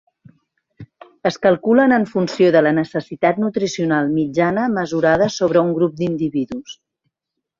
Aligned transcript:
Es 1.29 1.35
calculen 1.43 1.93
en 1.97 2.07
funció 2.13 2.47
de 2.55 2.63
la 2.69 2.71
necessitat 2.77 3.41
nutricional 3.43 4.09
mitjana 4.15 4.65
mesurada 4.79 5.27
sobre 5.37 5.63
un 5.67 5.73
grup 5.79 5.97
d'individus. 6.03 6.75